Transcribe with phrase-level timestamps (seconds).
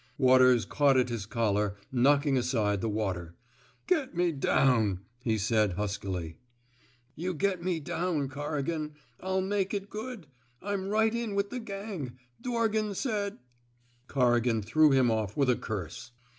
[0.17, 3.35] Waters caught at his collar, knocking aside the water.
[3.85, 6.37] Get me down, he said, huskily.
[7.15, 8.95] You get me down, Corrigan.
[9.21, 10.25] 1*11 make it good.
[10.59, 12.17] I*m right in with the gang.
[12.41, 13.37] Dorgan said
[14.07, 16.11] —Corrigan threw him off with a curse.